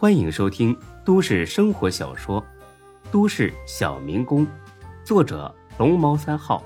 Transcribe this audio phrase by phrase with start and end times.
[0.00, 0.74] 欢迎收听
[1.04, 2.42] 都市生活小说
[3.12, 4.46] 《都市小民工》，
[5.04, 6.64] 作者龙猫三号，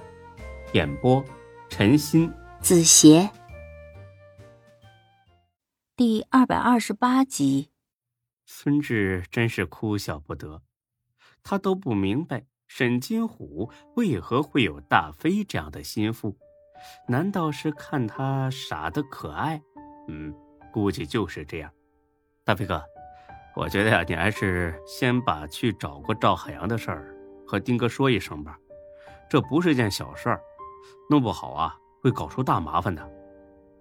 [0.72, 1.20] 演播
[1.68, 3.28] 陈鑫、子邪，
[5.96, 7.72] 第二百二十八集。
[8.46, 10.62] 孙志真是哭笑不得，
[11.42, 16.38] 他都不明白沈金虎为何会有大飞这样的心腹，
[17.08, 19.60] 难道是看他傻的可爱？
[20.06, 20.32] 嗯，
[20.72, 21.72] 估计就是这样。
[22.44, 22.80] 大飞哥，
[23.56, 27.14] 我觉得呀，你还是先把去找过赵海洋的事儿
[27.46, 28.58] 和丁哥说一声吧，
[29.30, 30.40] 这不是件小事儿，
[31.08, 33.02] 弄不好啊会搞出大麻烦的。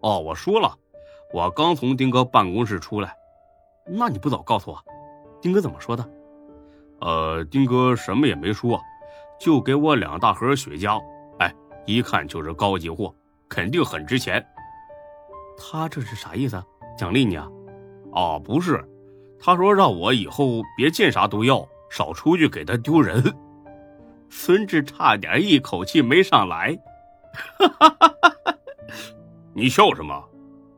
[0.02, 0.78] 哦，我说了，
[1.34, 3.16] 我刚从丁哥办公室出来。
[3.86, 4.80] 那你不早告诉我，
[5.42, 6.10] 丁哥怎么说的？
[7.02, 8.80] 呃，丁哥什么也没说，
[9.40, 11.02] 就给我两大盒雪茄，
[11.40, 11.54] 哎，
[11.86, 13.14] 一看就是高级货，
[13.50, 14.46] 肯定很值钱。
[15.58, 16.64] 他这是啥意思？
[16.96, 17.50] 奖励你啊？
[18.12, 18.88] 哦，不是，
[19.46, 23.22] 他说让我以后别见啥都要，少出去给他丢人。
[24.30, 26.80] 孙志差点一口气没上来。
[29.54, 30.24] 你笑什么？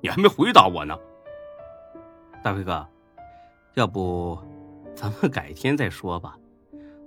[0.01, 0.97] 你还没回答我呢。
[2.43, 2.83] 大飞哥。
[3.75, 4.35] 要不，
[4.95, 6.35] 咱们改天再说吧。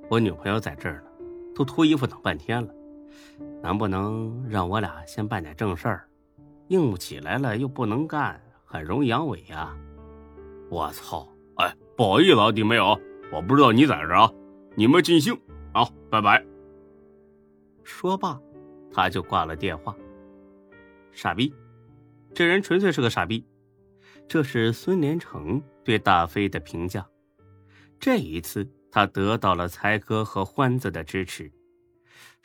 [0.08, 1.10] 我女朋友在这儿呢，
[1.56, 2.72] 都脱衣服等半天了。
[3.60, 6.08] 能不能让我俩先办点正事儿？
[6.68, 9.74] 硬不起来了又不能干，很容易阳痿呀！
[10.70, 11.28] 我操！
[11.98, 12.96] 不好意思啊，弟妹啊，
[13.32, 14.30] 我不知道你在这啊。
[14.76, 15.36] 你们尽兴
[15.72, 16.46] 啊，拜拜。
[17.82, 18.40] 说罢，
[18.92, 19.96] 他就挂了电话。
[21.10, 21.52] 傻逼，
[22.32, 23.44] 这人纯粹是个傻逼。
[24.28, 27.04] 这是孙连成对大飞的评价。
[27.98, 31.52] 这一次，他得到了才哥和欢子的支持。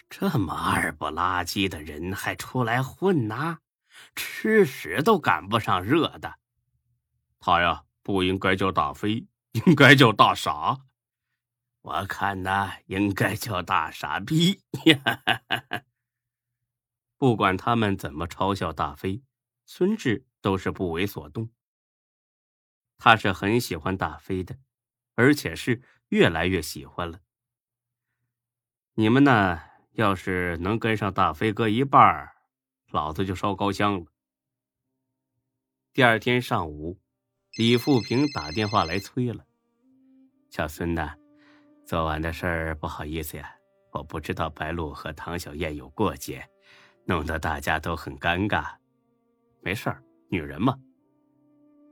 [0.09, 3.59] 这么二不拉几的人还出来混呐？
[4.15, 6.33] 吃屎都赶不上热的。
[7.39, 9.23] 他呀，不应该叫大飞，
[9.53, 10.85] 应该叫大傻。
[11.81, 14.61] 我看呐，应该叫大傻逼。
[17.17, 19.23] 不管他们怎么嘲笑大飞，
[19.66, 21.50] 孙志都是不为所动。
[22.97, 24.57] 他是很喜欢大飞的，
[25.16, 27.19] 而且是越来越喜欢了。
[28.94, 29.61] 你们呢，
[29.91, 32.31] 要是能跟上大飞哥一半
[32.88, 34.05] 老子就烧高香了。
[35.91, 37.01] 第二天上午，
[37.56, 39.46] 李富平打电话来催了
[40.50, 41.14] ：“小孙呐，
[41.86, 43.47] 昨晚的事儿不好意思呀，
[43.91, 46.44] 我不知道白露和唐小燕有过节，
[47.06, 48.74] 弄得大家都很尴尬。
[49.62, 50.75] 没事儿，女人嘛。”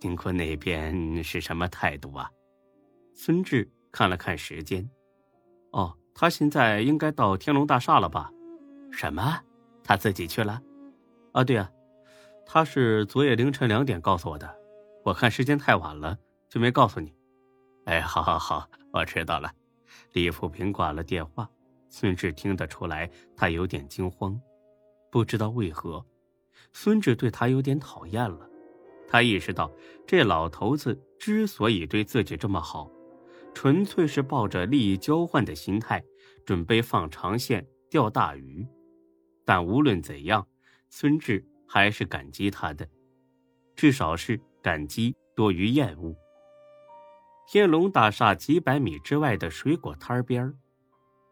[0.02, 2.28] 丁坤那边是什么态度啊？
[3.14, 4.90] 孙志看了看时间，
[5.74, 8.32] 哦，他现在应该到天龙大厦了吧？
[8.92, 9.40] 什么？
[9.84, 10.60] 他自己去了？
[11.34, 11.70] 啊，对啊，
[12.48, 14.61] 他是昨夜凌晨两点告诉我的。
[15.04, 16.18] 我看时间太晚了，
[16.50, 17.14] 就没告诉你。
[17.86, 19.52] 哎，好好好，我知道了。
[20.14, 21.50] 李富平挂了电话，
[21.90, 24.40] 孙志听得出来他有点惊慌，
[25.12, 26.06] 不知道为何，
[26.72, 28.48] 孙志对他有点讨厌了。
[29.08, 29.70] 他意识到，
[30.08, 32.90] 这老头子之所以对自己这么好，
[33.54, 36.02] 纯粹是抱着利益交换的心态，
[36.46, 38.66] 准备放长线钓大鱼。
[39.44, 40.48] 但无论怎样，
[40.90, 42.88] 孙志还是感激他的，
[43.76, 46.16] 至少是感激多于厌恶。
[47.48, 50.54] 天龙大厦几百米之外的水果摊边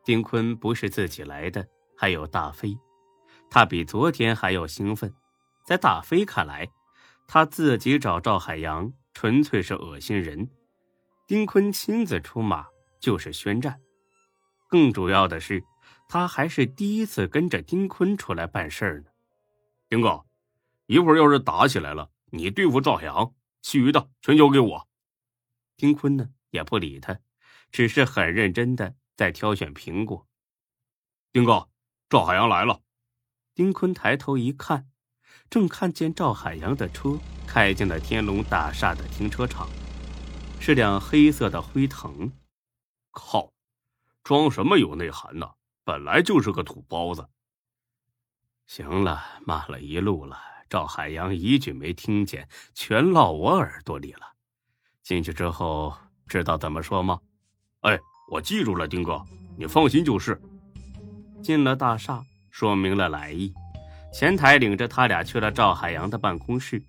[0.04, 2.78] 丁坤不是自己来的，还有大飞，
[3.50, 5.14] 他比昨天还要兴奋。
[5.66, 6.68] 在大飞看来，
[7.28, 10.50] 他自己找赵海洋，纯粹是恶心人。
[11.28, 12.66] 丁坤亲自出马
[13.00, 13.80] 就是宣战。
[14.68, 15.64] 更主要的是，
[16.08, 19.06] 他还是第一次跟着丁坤出来办事儿呢。
[19.88, 20.26] 丁哥，
[20.88, 24.88] 一会儿要是打起来了，你对付赵海洋，其余的全交给我。
[25.76, 27.20] 丁坤呢也不理他，
[27.72, 30.28] 只是很认真的在挑选苹果。
[31.32, 31.70] 丁哥，
[32.10, 32.82] 赵海洋来了。
[33.54, 34.90] 丁坤抬头一看。
[35.50, 37.18] 正看见赵海洋的车
[37.48, 39.68] 开进了天龙大厦的停车场，
[40.60, 42.32] 是辆黑色的辉腾。
[43.10, 43.52] 靠，
[44.24, 45.54] 装什么有内涵呢？
[45.84, 47.30] 本来就是个土包子。
[48.68, 54.22] 行了，骂了一路了，赵海洋一句没听见，全落我耳朵里了。
[55.04, 55.94] 进去之后
[56.28, 57.20] 知道怎么说吗？
[57.82, 57.98] 哎，
[58.32, 59.26] 我记住了，丁哥，
[59.58, 60.40] 你放心就是。
[61.42, 62.22] 进了大厦，
[62.52, 63.52] 说明了来意。
[64.14, 66.84] 前台领着他俩去了赵海洋的办公室。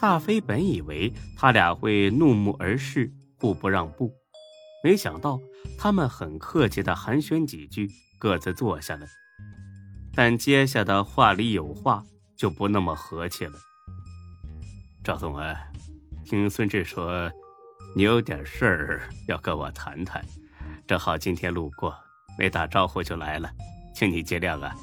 [0.00, 4.12] 大飞本以为他俩会怒目而视，互不让步，
[4.82, 5.38] 没想到
[5.78, 7.88] 他们很客气的寒暄几句，
[8.18, 9.06] 各自坐下了。
[10.14, 12.04] 但接下的话里有话，
[12.36, 13.58] 就不那么和气了。
[15.02, 15.56] 赵总啊，
[16.24, 17.30] 听孙志说，
[17.94, 20.24] 你有点事儿要跟我谈谈，
[20.86, 21.96] 正好今天路过，
[22.38, 23.50] 没打招呼就来了，
[23.94, 24.74] 请你见谅啊。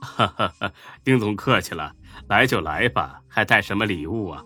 [0.00, 0.72] 哈哈哈，
[1.04, 1.94] 丁总客气了，
[2.28, 4.44] 来就来吧，还带什么礼物啊？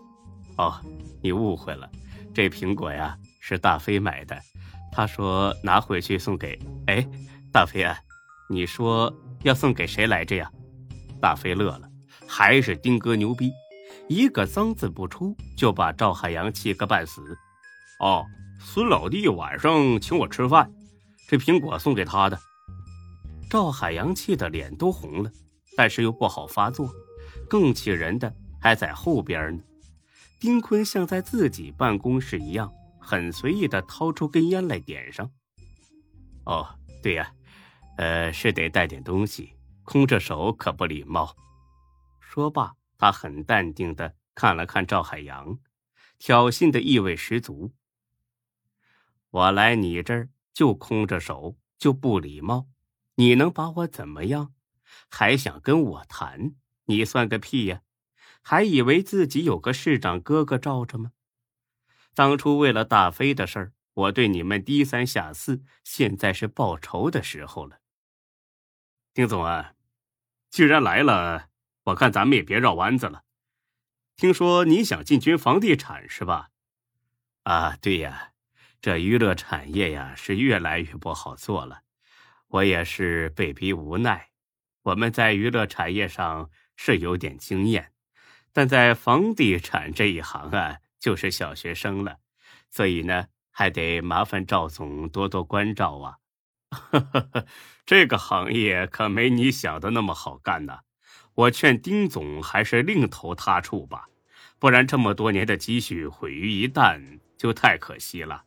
[0.57, 0.81] 哦，
[1.23, 1.91] 你误会了，
[2.35, 4.39] 这苹果呀是大飞买的，
[4.93, 6.59] 他说拿回去送给……
[6.87, 7.07] 哎，
[7.53, 7.99] 大飞啊，
[8.49, 9.13] 你说
[9.43, 10.51] 要送给谁来着呀？
[11.21, 11.89] 大飞乐了，
[12.29, 13.53] 还是丁哥牛逼，
[14.09, 17.23] 一个脏字不出就把赵海洋气个半死。
[18.01, 18.25] 哦，
[18.61, 20.71] 孙老弟晚上请我吃饭，
[21.29, 22.39] 这苹果送给他的。
[23.49, 25.31] 赵海洋气的脸都红了。
[25.79, 26.91] 但是又不好发作，
[27.51, 29.63] 更气人的还在后边呢。
[30.41, 35.31] 丁坤像在自己办公室一样，很随意的掏出根烟来点上。
[36.47, 36.67] 哦，
[37.03, 37.31] 对呀，
[37.99, 39.53] 呃，是得带点东西，
[39.85, 41.37] 空着手可不礼貌。
[42.27, 45.61] 说罢，他很淡定的看了看赵海洋，
[46.19, 47.73] 挑衅的意味十足。
[49.31, 52.67] 我来你这儿就空着手，就不礼貌，
[53.15, 54.53] 你能把我怎么样？
[55.09, 56.57] 还想跟我谈？
[56.87, 57.83] 你算个屁呀！
[58.43, 61.13] 还以为自己有个市长哥哥罩着吗？
[62.13, 67.79] 当初为了大飞的事儿，我对你们低三下四，现在是报仇的时候了。
[69.15, 69.75] 丁总啊，
[70.51, 71.49] 既然来了，
[71.87, 73.23] 我看咱们也别绕弯子了。
[74.17, 76.51] 听说你想进军房地产是吧？
[77.45, 78.33] 啊，对呀，
[78.81, 81.83] 这娱乐产业呀是越来越不好做了，
[82.49, 84.31] 我也是被逼无奈。
[84.83, 87.93] 我们在娱乐产业上是有点经验，
[88.53, 92.19] 但在房地产这一行啊，就是小学生了，
[92.71, 96.19] 所以呢，还得麻烦赵总多多关照啊。
[97.87, 100.81] 这个行业可没你想的那么好干呐，
[101.37, 104.09] 我劝丁总还是另投他处吧，
[104.59, 108.43] 不然这么多年的积蓄毁于一旦，就太可惜了。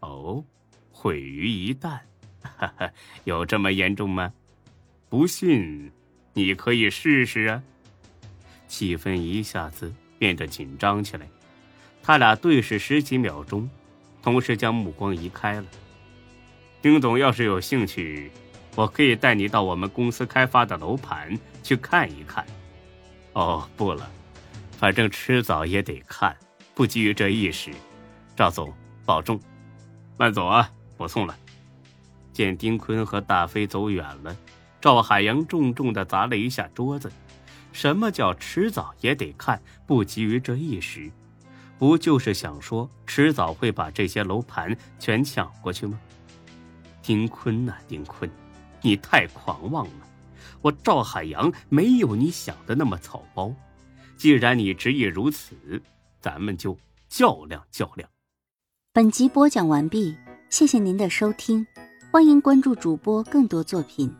[0.00, 0.44] 哦，
[0.90, 2.00] 毁于一旦，
[2.42, 2.90] 哈哈
[3.22, 4.32] 有这么严重吗？
[5.08, 5.92] 不信，
[6.32, 7.62] 你可以试试啊！
[8.66, 11.28] 气氛一下子变得紧张起来，
[12.02, 13.70] 他俩对视十几秒钟，
[14.20, 15.66] 同时将目光移开了。
[16.80, 18.32] 丁总要是有兴趣，
[18.74, 22.44] 我可以带你到我们公司开发的楼盘去看一看。
[23.34, 24.08] 哦，不了，
[24.78, 26.36] 反正迟早也得看，
[26.74, 27.70] 不急于这一时。
[28.34, 28.72] 赵总，
[29.04, 29.38] 保重，
[30.16, 30.70] 慢走啊！
[30.96, 31.36] 不送了。
[32.32, 34.34] 见丁坤和大飞走远了。
[34.80, 37.12] 赵海洋重重的砸了一下桌子。
[37.72, 41.10] 什么叫迟早也得看，不急于这一时？
[41.78, 45.98] 不就是想说迟早会把这些楼盘全抢过去吗？
[47.02, 48.30] 丁坤呐，丁坤，
[48.82, 50.06] 你太狂妄了！
[50.60, 53.52] 我赵海洋没有你想的那么草包。
[54.16, 55.56] 既然你执意如此，
[56.20, 58.08] 咱们就较量较量。
[58.92, 60.14] 本集播讲完毕，
[60.50, 61.66] 谢谢您的收听，
[62.10, 64.14] 欢迎关注主播更多作品。